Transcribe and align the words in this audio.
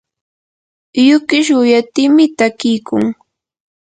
yukish 1.07 1.49
quyatimi 1.59 2.23
takiykun. 2.37 3.03